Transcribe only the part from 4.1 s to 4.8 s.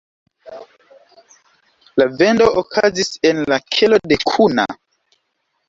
de Kuna.